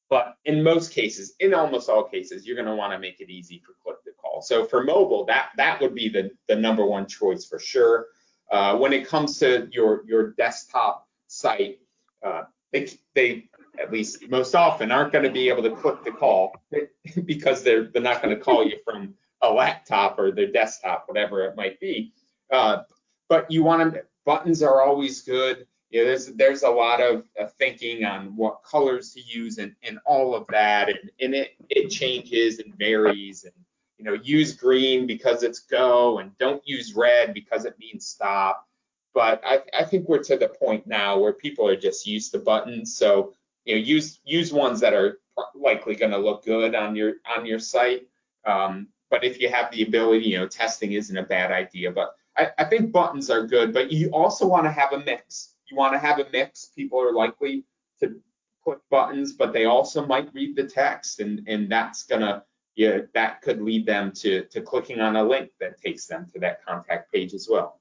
But 0.09 0.37
in 0.45 0.63
most 0.63 0.93
cases, 0.93 1.35
in 1.41 1.55
almost 1.55 1.89
all 1.89 2.05
cases, 2.05 2.47
you're 2.47 2.57
going 2.57 2.69
to 2.69 2.77
want 2.77 2.93
to 2.93 2.99
make 2.99 3.21
it 3.21 3.31
easy 3.31 3.61
for 3.65 3.75
click 3.83 4.03
to 4.05 4.10
call. 4.31 4.43
So 4.43 4.65
for 4.65 4.83
mobile, 4.83 5.25
that 5.27 5.51
that 5.57 5.81
would 5.81 5.95
be 5.95 6.09
the, 6.09 6.31
the 6.49 6.57
number 6.57 6.85
one 6.85 7.07
choice 7.07 7.45
for 7.45 7.59
sure. 7.59 8.07
Uh, 8.51 8.77
when 8.77 8.93
it 8.93 9.07
comes 9.07 9.39
to 9.39 9.69
your 9.73 10.05
your 10.07 10.33
desktop 10.33 11.07
site, 11.29 11.79
uh, 12.25 12.43
they, 12.73 12.89
they 13.15 13.49
at 13.81 13.93
least 13.93 14.29
most 14.29 14.55
often 14.55 14.91
aren't 14.91 15.13
going 15.13 15.25
to 15.25 15.31
be 15.31 15.49
able 15.49 15.63
to 15.63 15.71
click 15.71 16.03
the 16.05 16.11
call 16.11 16.53
because 17.25 17.63
they're 17.63 17.85
they're 17.85 18.03
not 18.03 18.23
going 18.23 18.35
to 18.35 18.41
call 18.41 18.65
you 18.67 18.77
from 18.85 19.15
a 19.43 19.51
laptop 19.51 20.19
or 20.19 20.33
their 20.33 20.51
desktop, 20.51 21.05
whatever 21.07 21.45
it 21.45 21.57
might 21.57 21.81
be. 21.81 22.13
Uh, 22.51 22.83
but 23.29 23.51
you 23.51 23.63
want 23.63 23.95
them 23.95 24.03
buttons 24.27 24.63
are 24.63 24.83
always 24.83 25.23
good. 25.23 25.67
You 25.91 26.01
know, 26.01 26.07
there's 26.07 26.27
there's 26.27 26.63
a 26.63 26.71
lot 26.71 27.01
of 27.01 27.25
uh, 27.41 27.47
thinking 27.59 28.05
on 28.05 28.37
what 28.37 28.63
colors 28.65 29.13
to 29.15 29.21
use 29.21 29.59
and, 29.59 29.75
and 29.83 29.99
all 30.05 30.35
of 30.35 30.47
that, 30.51 30.89
and, 30.89 31.11
and 31.21 31.35
it 31.35 31.53
it 31.69 31.89
changes 31.89 32.59
and 32.59 32.75
varies. 32.77 33.45
And 33.45 33.55
you 34.01 34.07
know, 34.07 34.15
use 34.23 34.55
green 34.55 35.07
because 35.07 35.43
it's 35.43 35.59
go, 35.59 36.21
and 36.21 36.37
don't 36.39 36.67
use 36.67 36.95
red 36.95 37.35
because 37.35 37.67
it 37.67 37.79
means 37.79 38.07
stop. 38.07 38.67
But 39.13 39.43
I, 39.45 39.61
I 39.79 39.85
think 39.85 40.09
we're 40.09 40.23
to 40.25 40.39
the 40.39 40.49
point 40.49 40.87
now 40.87 41.19
where 41.19 41.35
people 41.35 41.69
are 41.69 41.77
just 41.77 42.07
used 42.07 42.33
to 42.33 42.39
buttons. 42.39 42.97
So 42.97 43.35
you 43.67 43.75
know, 43.75 43.81
use 43.83 44.21
use 44.25 44.55
ones 44.55 44.81
that 44.81 44.95
are 44.95 45.19
likely 45.55 45.97
going 45.97 46.13
to 46.13 46.19
look 46.19 46.47
good 46.47 46.75
on 46.75 46.97
your 46.97 47.15
on 47.37 47.45
your 47.45 47.59
site. 47.59 48.09
Um, 48.47 48.89
but 49.11 49.23
if 49.23 49.39
you 49.39 49.51
have 49.51 49.71
the 49.71 49.83
ability, 49.83 50.29
you 50.29 50.39
know, 50.39 50.49
testing 50.49 50.93
isn't 50.93 51.17
a 51.17 51.23
bad 51.23 51.53
idea. 51.53 51.91
But 51.91 52.17
I, 52.39 52.49
I 52.57 52.65
think 52.65 52.93
buttons 52.93 53.29
are 53.29 53.47
good, 53.47 53.75
but 53.75 53.93
you 53.93 54.09
also 54.13 54.47
want 54.47 54.65
to 54.65 54.71
have 54.71 54.95
a 54.95 55.01
mix. 55.01 55.57
You 55.71 55.77
want 55.77 55.93
to 55.93 55.99
have 55.99 56.21
a 56.21 56.27
mix. 56.33 56.71
People 56.75 57.03
are 57.03 57.13
likely 57.13 57.65
to 58.01 58.19
click 58.65 58.79
buttons, 58.91 59.35
but 59.35 59.53
they 59.53 59.67
also 59.67 60.07
might 60.07 60.33
read 60.33 60.57
the 60.57 60.65
text, 60.65 61.21
and 61.21 61.47
and 61.47 61.71
that's 61.71 62.05
gonna 62.05 62.45
yeah, 62.81 63.01
that 63.13 63.43
could 63.43 63.61
lead 63.61 63.85
them 63.85 64.11
to 64.13 64.45
to 64.47 64.63
clicking 64.63 65.01
on 65.01 65.17
a 65.17 65.23
link 65.23 65.51
that 65.61 65.79
takes 65.79 66.07
them 66.07 66.27
to 66.33 66.41
that 66.41 66.65
contact 66.65 67.13
page 67.13 67.35
as 67.35 67.47
well 67.51 67.81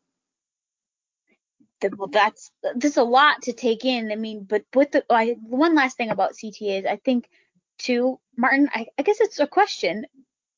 well, 1.95 2.09
that's 2.09 2.51
there's 2.75 2.97
a 2.97 3.03
lot 3.03 3.43
to 3.43 3.53
take 3.53 3.85
in. 3.85 4.11
I 4.11 4.15
mean, 4.15 4.43
but 4.43 4.63
with 4.75 4.91
the 4.91 5.05
I, 5.09 5.37
one 5.41 5.75
last 5.75 5.95
thing 5.95 6.09
about 6.09 6.33
CTAs, 6.33 6.85
I 6.85 6.97
think 6.97 7.29
too, 7.77 8.19
Martin, 8.35 8.69
I, 8.73 8.87
I 8.97 9.03
guess 9.03 9.21
it's 9.21 9.39
a 9.39 9.47
question. 9.47 10.05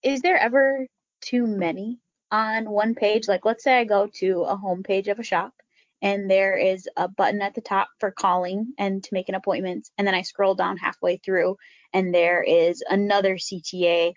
Is 0.02 0.22
there 0.22 0.38
ever 0.38 0.88
too 1.22 1.46
many 1.46 2.00
on 2.32 2.68
one 2.70 2.96
page? 2.96 3.28
Like, 3.28 3.46
let's 3.46 3.64
say 3.64 3.78
I 3.78 3.84
go 3.84 4.08
to 4.16 4.42
a 4.42 4.56
home 4.56 4.82
page 4.82 5.08
of 5.10 5.20
a 5.20 5.24
shop 5.24 5.54
and 6.02 6.30
there 6.30 6.58
is 6.58 6.90
a 6.98 7.08
button 7.08 7.44
at 7.44 7.54
the 7.54 7.62
top 7.62 7.90
for 8.00 8.10
calling 8.10 8.74
and 8.80 9.04
to 9.04 9.14
make 9.14 9.30
an 9.30 9.36
appointment. 9.36 9.90
And 9.98 10.08
then 10.08 10.16
I 10.16 10.24
scroll 10.24 10.56
down 10.56 10.78
halfway 10.78 11.18
through 11.18 11.58
and 11.94 12.14
there 12.14 12.42
is 12.42 12.84
another 12.90 13.36
CTA 13.36 14.14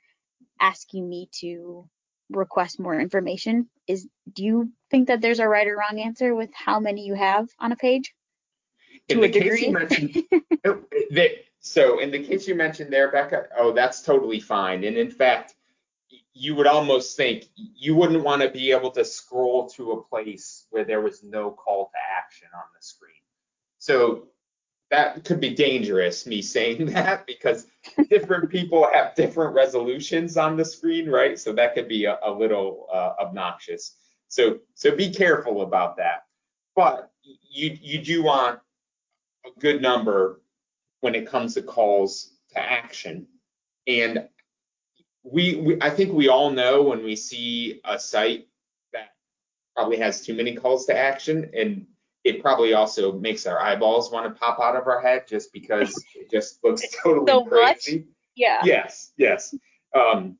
asking 0.60 1.08
me 1.08 1.28
to 1.40 1.88
request 2.30 2.80
more 2.80 2.98
information. 2.98 3.68
Is 3.86 4.08
do 4.32 4.44
you 4.44 4.72
think 4.90 5.08
that 5.08 5.20
there's 5.20 5.40
a 5.40 5.48
right 5.48 5.66
or 5.66 5.76
wrong 5.76 6.00
answer 6.00 6.34
with 6.34 6.50
how 6.54 6.80
many 6.80 7.04
you 7.04 7.14
have 7.14 7.48
on 7.58 7.72
a 7.72 7.76
page? 7.76 8.14
In 9.08 9.20
the 9.20 9.28
case 9.28 9.60
you 9.60 9.72
mentioned, 9.72 10.22
oh, 10.64 10.82
so 11.60 11.98
in 11.98 12.10
the 12.10 12.22
case 12.22 12.48
you 12.48 12.54
mentioned 12.54 12.92
there, 12.92 13.12
Bekah, 13.12 13.46
oh, 13.58 13.72
that's 13.72 14.02
totally 14.02 14.40
fine. 14.40 14.84
And 14.84 14.96
in 14.96 15.10
fact, 15.10 15.54
you 16.32 16.54
would 16.54 16.66
almost 16.66 17.16
think 17.16 17.46
you 17.56 17.94
wouldn't 17.94 18.24
want 18.24 18.42
to 18.42 18.50
be 18.50 18.72
able 18.72 18.90
to 18.92 19.04
scroll 19.04 19.68
to 19.70 19.92
a 19.92 20.02
place 20.02 20.66
where 20.70 20.84
there 20.84 21.00
was 21.00 21.22
no 21.22 21.50
call 21.50 21.86
to 21.86 21.98
action 22.18 22.48
on 22.54 22.64
the 22.74 22.82
screen. 22.82 23.12
So 23.78 24.28
that 24.90 25.24
could 25.24 25.40
be 25.40 25.50
dangerous, 25.50 26.26
me 26.26 26.42
saying 26.42 26.86
that, 26.92 27.26
because 27.26 27.66
different 28.10 28.50
people 28.50 28.88
have 28.92 29.14
different 29.14 29.54
resolutions 29.54 30.36
on 30.36 30.56
the 30.56 30.64
screen, 30.64 31.08
right? 31.08 31.38
So 31.38 31.52
that 31.52 31.74
could 31.74 31.88
be 31.88 32.04
a, 32.04 32.18
a 32.24 32.30
little 32.30 32.86
uh, 32.92 33.14
obnoxious. 33.20 33.96
So 34.28 34.58
so 34.74 34.94
be 34.96 35.10
careful 35.10 35.62
about 35.62 35.96
that. 35.96 36.24
But 36.74 37.10
you 37.22 37.76
you 37.80 37.98
do 38.02 38.22
want 38.22 38.60
a 39.46 39.60
good 39.60 39.80
number 39.80 40.40
when 41.00 41.14
it 41.14 41.26
comes 41.26 41.54
to 41.54 41.62
calls 41.62 42.32
to 42.50 42.58
action. 42.58 43.26
And 43.86 44.28
we, 45.22 45.56
we 45.56 45.78
I 45.80 45.90
think 45.90 46.12
we 46.12 46.28
all 46.28 46.50
know 46.50 46.82
when 46.82 47.04
we 47.04 47.16
see 47.16 47.80
a 47.84 47.98
site 47.98 48.48
that 48.92 49.14
probably 49.76 49.98
has 49.98 50.24
too 50.24 50.34
many 50.34 50.54
calls 50.54 50.86
to 50.86 50.96
action 50.96 51.50
and 51.54 51.86
it 52.24 52.40
probably 52.40 52.72
also 52.72 53.12
makes 53.12 53.46
our 53.46 53.60
eyeballs 53.60 54.10
want 54.10 54.26
to 54.26 54.40
pop 54.40 54.58
out 54.58 54.76
of 54.76 54.86
our 54.86 55.00
head 55.00 55.28
just 55.28 55.52
because 55.52 56.02
it 56.14 56.30
just 56.30 56.62
looks 56.64 56.82
totally 57.02 57.26
so 57.26 57.44
crazy. 57.44 57.98
Much? 57.98 58.06
Yeah. 58.34 58.62
Yes, 58.64 59.12
yes. 59.16 59.54
Um, 59.94 60.38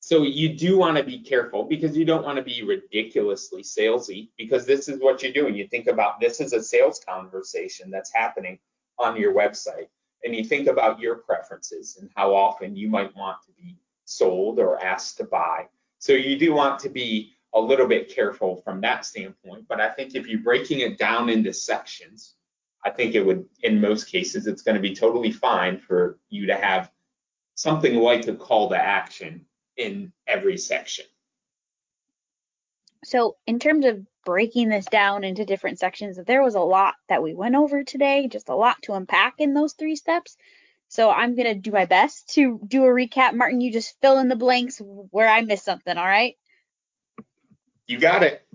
so 0.00 0.22
you 0.22 0.50
do 0.50 0.76
want 0.76 0.98
to 0.98 1.02
be 1.02 1.18
careful 1.18 1.64
because 1.64 1.96
you 1.96 2.04
don't 2.04 2.24
want 2.24 2.36
to 2.36 2.42
be 2.42 2.62
ridiculously 2.62 3.62
salesy 3.62 4.28
because 4.36 4.66
this 4.66 4.86
is 4.86 5.00
what 5.00 5.22
you're 5.22 5.32
doing. 5.32 5.54
You 5.54 5.66
think 5.66 5.86
about 5.86 6.20
this 6.20 6.40
is 6.40 6.52
a 6.52 6.62
sales 6.62 7.00
conversation 7.08 7.90
that's 7.90 8.12
happening 8.14 8.58
on 8.98 9.16
your 9.16 9.32
website 9.34 9.88
and 10.22 10.34
you 10.34 10.44
think 10.44 10.68
about 10.68 11.00
your 11.00 11.16
preferences 11.16 11.96
and 11.98 12.10
how 12.14 12.34
often 12.34 12.76
you 12.76 12.88
might 12.88 13.16
want 13.16 13.38
to 13.46 13.52
be 13.52 13.78
sold 14.04 14.58
or 14.58 14.82
asked 14.84 15.16
to 15.16 15.24
buy. 15.24 15.66
So 15.98 16.12
you 16.12 16.38
do 16.38 16.52
want 16.52 16.78
to 16.80 16.90
be 16.90 17.32
a 17.54 17.60
little 17.60 17.86
bit 17.86 18.14
careful 18.14 18.56
from 18.56 18.80
that 18.80 19.06
standpoint. 19.06 19.66
But 19.68 19.80
I 19.80 19.90
think 19.90 20.14
if 20.14 20.26
you're 20.26 20.40
breaking 20.40 20.80
it 20.80 20.98
down 20.98 21.28
into 21.28 21.52
sections, 21.52 22.34
I 22.84 22.90
think 22.90 23.14
it 23.14 23.24
would, 23.24 23.46
in 23.62 23.80
most 23.80 24.08
cases, 24.08 24.46
it's 24.46 24.62
going 24.62 24.74
to 24.74 24.80
be 24.80 24.94
totally 24.94 25.32
fine 25.32 25.78
for 25.78 26.18
you 26.28 26.46
to 26.46 26.56
have 26.56 26.90
something 27.54 27.94
like 27.94 28.26
a 28.26 28.34
call 28.34 28.68
to 28.70 28.76
action 28.76 29.46
in 29.76 30.12
every 30.26 30.58
section. 30.58 31.06
So, 33.04 33.36
in 33.46 33.58
terms 33.58 33.84
of 33.84 34.04
breaking 34.24 34.70
this 34.70 34.86
down 34.86 35.24
into 35.24 35.44
different 35.44 35.78
sections, 35.78 36.18
there 36.26 36.42
was 36.42 36.54
a 36.54 36.60
lot 36.60 36.94
that 37.08 37.22
we 37.22 37.34
went 37.34 37.54
over 37.54 37.84
today, 37.84 38.28
just 38.28 38.48
a 38.48 38.54
lot 38.54 38.82
to 38.82 38.94
unpack 38.94 39.34
in 39.38 39.54
those 39.54 39.74
three 39.74 39.96
steps. 39.96 40.36
So, 40.88 41.10
I'm 41.10 41.36
going 41.36 41.48
to 41.48 41.54
do 41.54 41.70
my 41.70 41.84
best 41.84 42.30
to 42.34 42.58
do 42.66 42.84
a 42.84 42.88
recap. 42.88 43.34
Martin, 43.34 43.60
you 43.60 43.72
just 43.72 44.00
fill 44.00 44.18
in 44.18 44.28
the 44.28 44.36
blanks 44.36 44.80
where 44.82 45.28
I 45.28 45.42
missed 45.42 45.64
something, 45.64 45.96
all 45.96 46.04
right? 46.04 46.36
You 47.86 47.98
got 47.98 48.22
it. 48.22 48.46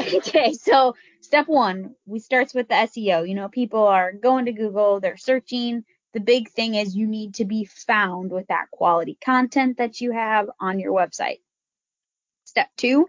Okay, 0.00 0.52
so 0.54 0.94
step 1.20 1.48
one, 1.48 1.94
we 2.06 2.20
starts 2.20 2.54
with 2.54 2.68
the 2.68 2.74
SEO. 2.74 3.28
You 3.28 3.34
know, 3.34 3.48
people 3.48 3.86
are 3.86 4.12
going 4.12 4.46
to 4.46 4.52
Google, 4.52 5.00
they're 5.00 5.16
searching. 5.16 5.84
The 6.14 6.20
big 6.20 6.50
thing 6.50 6.74
is 6.74 6.96
you 6.96 7.06
need 7.06 7.34
to 7.34 7.44
be 7.44 7.64
found 7.64 8.30
with 8.30 8.46
that 8.48 8.70
quality 8.70 9.18
content 9.22 9.76
that 9.78 10.00
you 10.00 10.12
have 10.12 10.48
on 10.58 10.78
your 10.78 10.92
website. 10.92 11.40
Step 12.44 12.68
two 12.76 13.08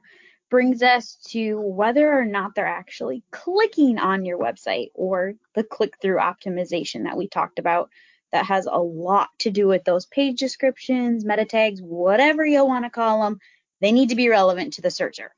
brings 0.49 0.81
us 0.81 1.15
to 1.29 1.59
whether 1.61 2.11
or 2.11 2.25
not 2.25 2.55
they're 2.55 2.65
actually 2.65 3.23
clicking 3.31 3.99
on 3.99 4.25
your 4.25 4.37
website 4.37 4.89
or 4.95 5.33
the 5.53 5.63
click 5.63 5.93
through 6.01 6.17
optimization 6.17 7.03
that 7.03 7.17
we 7.17 7.27
talked 7.27 7.59
about 7.59 7.89
that 8.31 8.45
has 8.45 8.65
a 8.65 8.77
lot 8.77 9.29
to 9.39 9.51
do 9.51 9.67
with 9.67 9.83
those 9.83 10.05
page 10.07 10.39
descriptions, 10.39 11.23
meta 11.23 11.45
tags, 11.45 11.81
whatever 11.81 12.45
you 12.45 12.65
want 12.65 12.85
to 12.85 12.89
call 12.89 13.23
them. 13.23 13.39
They 13.81 13.91
need 13.91 14.09
to 14.09 14.15
be 14.15 14.27
relevant 14.27 14.73
to 14.73 14.81
the 14.81 14.91
searcher. 14.91 15.33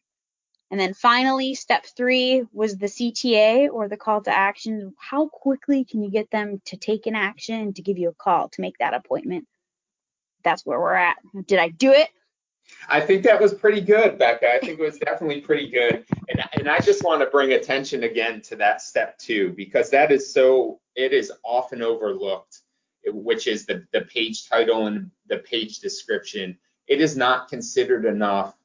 And 0.71 0.79
then 0.79 0.93
finally, 0.93 1.53
step 1.53 1.85
three 1.85 2.45
was 2.53 2.77
the 2.77 2.85
CTA 2.85 3.69
or 3.69 3.89
the 3.89 3.97
call 3.97 4.21
to 4.21 4.35
action. 4.35 4.93
How 4.97 5.27
quickly 5.27 5.83
can 5.83 6.01
you 6.01 6.09
get 6.09 6.31
them 6.31 6.61
to 6.65 6.77
take 6.77 7.07
an 7.07 7.15
action 7.15 7.73
to 7.73 7.81
give 7.81 7.97
you 7.97 8.07
a 8.07 8.13
call 8.13 8.47
to 8.49 8.61
make 8.61 8.77
that 8.77 8.93
appointment? 8.93 9.45
That's 10.45 10.65
where 10.65 10.79
we're 10.79 10.93
at. 10.93 11.17
Did 11.45 11.59
I 11.59 11.69
do 11.69 11.91
it? 11.91 12.09
I 12.87 13.01
think 13.01 13.23
that 13.23 13.41
was 13.41 13.53
pretty 13.53 13.81
good, 13.81 14.17
Bekah. 14.17 14.45
I 14.45 14.59
think 14.59 14.79
it 14.79 14.83
was 14.83 14.97
definitely 14.97 15.41
pretty 15.41 15.69
good. 15.69 16.05
And, 16.29 16.41
and 16.53 16.69
I 16.69 16.79
just 16.79 17.03
want 17.03 17.21
to 17.21 17.27
bring 17.27 17.51
attention 17.51 18.03
again 18.03 18.41
to 18.43 18.55
that 18.55 18.81
step 18.81 19.17
two, 19.17 19.53
because 19.57 19.89
that 19.89 20.09
is 20.09 20.33
so, 20.33 20.79
it 20.95 21.11
is 21.11 21.33
often 21.43 21.81
overlooked, 21.81 22.59
which 23.07 23.47
is 23.47 23.65
the, 23.65 23.85
the 23.91 24.01
page 24.01 24.47
title 24.47 24.87
and 24.87 25.11
the 25.27 25.39
page 25.39 25.79
description. 25.79 26.57
It 26.87 27.01
is 27.01 27.17
not 27.17 27.49
considered 27.49 28.05
enough 28.05 28.55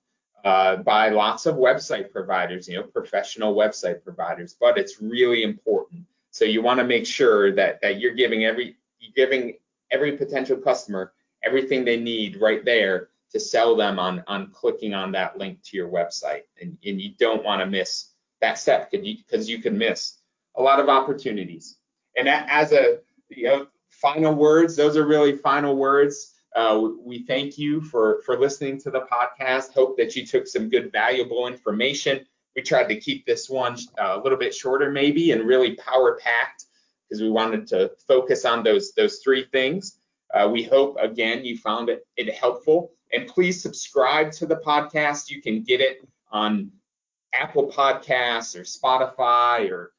uh, 0.47 0.77
by 0.77 1.09
lots 1.09 1.45
of 1.45 1.57
website 1.57 2.13
providers, 2.13 2.69
you 2.69 2.77
know, 2.77 2.85
professional 2.85 3.57
website 3.57 4.05
providers, 4.05 4.57
but 4.59 4.79
it's 4.79 5.03
really 5.03 5.43
important. 5.43 6.05
So 6.31 6.45
you 6.45 6.63
want 6.63 6.79
to 6.79 6.85
make 6.85 7.05
sure 7.05 7.53
that 7.57 7.81
that 7.83 7.99
you're 7.99 8.15
giving 8.15 8.45
every 8.45 8.77
you're 9.01 9.13
giving 9.17 9.55
every 9.91 10.17
potential 10.17 10.57
customer 10.57 11.13
everything 11.43 11.85
they 11.85 11.99
need 11.99 12.41
right 12.41 12.65
there 12.65 13.09
to 13.33 13.41
sell 13.41 13.75
them 13.75 13.99
on 13.99 14.23
on 14.29 14.53
clicking 14.53 14.95
on 14.95 15.11
that 15.13 15.37
link 15.37 15.61
to 15.65 15.77
your 15.77 15.89
website. 15.89 16.43
And, 16.61 16.79
and 16.87 17.01
you 17.01 17.15
don't 17.19 17.43
want 17.43 17.61
to 17.61 17.67
miss 17.67 18.11
that 18.41 18.57
step 18.57 18.93
because 18.93 19.49
you, 19.49 19.57
you 19.57 19.61
can 19.61 19.77
miss 19.77 20.19
a 20.55 20.63
lot 20.63 20.79
of 20.79 20.89
opportunities. 20.89 21.79
And 22.17 22.29
as 22.29 22.71
a 22.71 23.01
you 23.31 23.49
know 23.49 23.67
final 23.91 24.33
words, 24.33 24.77
those 24.77 24.97
are 24.97 25.07
really 25.09 25.37
final 25.37 25.75
words. 25.75 26.35
Uh, 26.57 26.89
we 27.05 27.23
thank 27.25 27.59
you 27.59 27.83
for, 27.83 28.23
for 28.25 28.39
listening 28.39 28.81
to 28.81 28.91
the 28.91 29.03
podcast. 29.13 29.75
Hope 29.75 29.99
that 29.99 30.17
you 30.17 30.27
took 30.27 30.47
some 30.47 30.71
good, 30.71 30.91
valuable 30.91 31.47
information. 31.47 32.27
We 32.57 32.63
tried 32.63 32.89
to 32.89 32.99
keep 32.99 33.27
this 33.27 33.51
one 33.51 33.77
uh, 34.01 34.19
a 34.19 34.23
little 34.23 34.39
bit 34.39 34.55
shorter, 34.55 34.91
maybe, 34.91 35.33
and 35.33 35.43
really 35.43 35.77
power 35.77 36.19
packed 36.19 36.65
because 37.07 37.21
we 37.21 37.29
wanted 37.29 37.67
to 37.69 37.93
focus 38.09 38.47
on 38.47 38.63
those 38.63 38.93
those 38.93 39.19
three 39.19 39.45
things. 39.53 39.99
Uh, 40.33 40.49
we 40.51 40.63
hope 40.63 40.97
again 40.99 41.45
you 41.45 41.59
found 41.59 41.91
it, 41.91 42.07
it 42.17 42.33
helpful, 42.33 42.93
and 43.13 43.29
please 43.29 43.63
subscribe 43.63 44.33
to 44.33 44.47
the 44.47 44.57
podcast. 44.57 45.29
You 45.29 45.43
can 45.43 45.63
get 45.63 45.83
it 45.83 46.09
on 46.33 46.73
Apple 47.35 47.71
Podcasts 47.71 48.57
or 48.57 48.63
Spotify 48.63 49.71
or 49.71 49.93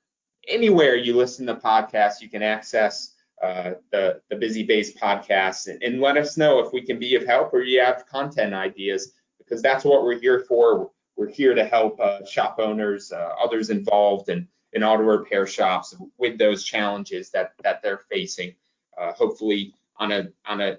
anywhere 0.47 0.95
you 0.95 1.15
listen 1.15 1.45
to 1.45 1.55
podcasts. 1.55 2.19
You 2.19 2.29
can 2.29 2.41
access 2.41 3.13
uh, 3.41 3.73
the 3.91 4.21
the 4.29 4.35
Busy 4.35 4.63
Bays 4.63 4.95
podcast 4.95 5.67
and, 5.67 5.81
and, 5.83 6.01
let 6.01 6.17
us 6.17 6.37
know 6.37 6.59
if 6.59 6.73
we 6.73 6.81
can 6.81 6.97
be 6.97 7.15
of 7.15 7.25
help 7.25 7.53
or 7.53 7.61
you 7.61 7.79
have 7.79 8.07
content 8.07 8.53
ideas 8.53 9.13
because 9.37 9.61
that's 9.61 9.85
what 9.85 10.03
we're 10.03 10.19
here 10.19 10.45
for. 10.47 10.89
We're 11.15 11.29
here 11.29 11.53
to 11.53 11.63
help 11.63 11.99
uh, 11.99 12.25
shop 12.25 12.57
owners, 12.59 13.11
uh, 13.11 13.33
others 13.43 13.69
involved 13.69 14.29
in, 14.29 14.47
in 14.73 14.83
auto 14.83 15.03
repair 15.03 15.45
shops 15.45 15.95
with 16.17 16.37
those 16.37 16.63
challenges 16.63 17.29
that 17.31 17.53
that 17.63 17.81
they're 17.83 18.01
facing. 18.09 18.55
Uh, 18.97 19.13
hopefully, 19.13 19.73
on 19.97 20.11
a 20.11 20.29
on 20.45 20.61
a 20.61 20.77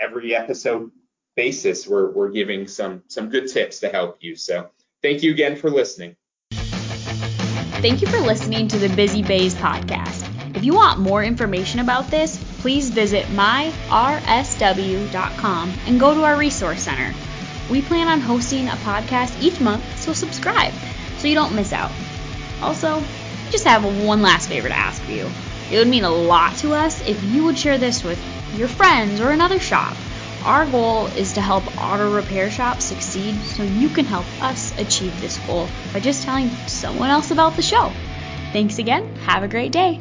every 0.00 0.34
episode 0.34 0.90
basis, 1.36 1.86
we're 1.86 2.10
we're 2.10 2.30
giving 2.30 2.66
some 2.66 3.02
some 3.06 3.28
good 3.28 3.48
tips 3.48 3.80
to 3.80 3.88
help 3.88 4.18
you. 4.20 4.34
So 4.34 4.70
thank 5.02 5.22
you 5.22 5.30
again 5.30 5.56
for 5.56 5.70
listening. 5.70 6.16
Thank 7.80 8.02
you 8.02 8.08
for 8.08 8.20
listening 8.20 8.68
to 8.68 8.78
the 8.78 8.94
Busy 8.94 9.22
Bays 9.22 9.54
podcast. 9.54 10.19
If 10.54 10.64
you 10.64 10.74
want 10.74 10.98
more 11.00 11.22
information 11.22 11.80
about 11.80 12.10
this, 12.10 12.36
please 12.58 12.90
visit 12.90 13.26
myrsw.com 13.26 13.92
and 15.86 16.00
go 16.00 16.14
to 16.14 16.24
our 16.24 16.36
resource 16.36 16.82
center. 16.82 17.14
We 17.70 17.82
plan 17.82 18.08
on 18.08 18.20
hosting 18.20 18.68
a 18.68 18.72
podcast 18.72 19.40
each 19.40 19.60
month, 19.60 19.84
so 19.98 20.12
subscribe 20.12 20.74
so 21.18 21.28
you 21.28 21.34
don't 21.34 21.54
miss 21.54 21.72
out. 21.72 21.92
Also, 22.60 22.98
I 22.98 23.50
just 23.50 23.64
have 23.64 23.84
one 23.84 24.22
last 24.22 24.48
favor 24.48 24.68
to 24.68 24.76
ask 24.76 25.00
of 25.02 25.10
you. 25.10 25.30
It 25.70 25.78
would 25.78 25.88
mean 25.88 26.04
a 26.04 26.10
lot 26.10 26.56
to 26.56 26.74
us 26.74 27.00
if 27.06 27.22
you 27.22 27.44
would 27.44 27.56
share 27.56 27.78
this 27.78 28.02
with 28.02 28.20
your 28.56 28.68
friends 28.68 29.20
or 29.20 29.30
another 29.30 29.60
shop. 29.60 29.96
Our 30.44 30.66
goal 30.66 31.06
is 31.06 31.34
to 31.34 31.40
help 31.40 31.64
auto 31.78 32.12
repair 32.12 32.50
shops 32.50 32.86
succeed 32.86 33.36
so 33.42 33.62
you 33.62 33.88
can 33.88 34.04
help 34.04 34.26
us 34.42 34.76
achieve 34.78 35.20
this 35.20 35.38
goal 35.46 35.68
by 35.92 36.00
just 36.00 36.24
telling 36.24 36.50
someone 36.66 37.10
else 37.10 37.30
about 37.30 37.54
the 37.56 37.62
show. 37.62 37.92
Thanks 38.52 38.78
again. 38.78 39.14
Have 39.26 39.44
a 39.44 39.48
great 39.48 39.70
day. 39.70 40.00